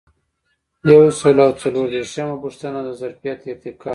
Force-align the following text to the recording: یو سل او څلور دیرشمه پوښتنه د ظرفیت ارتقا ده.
یو 0.91 1.01
سل 1.19 1.37
او 1.45 1.51
څلور 1.61 1.85
دیرشمه 1.93 2.35
پوښتنه 2.43 2.79
د 2.87 2.89
ظرفیت 3.01 3.39
ارتقا 3.51 3.87
ده. 3.89 3.89